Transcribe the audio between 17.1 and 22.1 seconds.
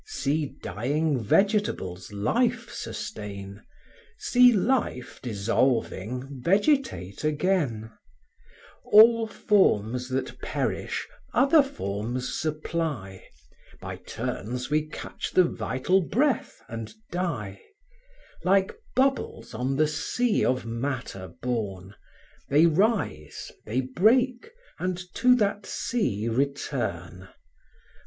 die), Like bubbles on the sea of matter borne,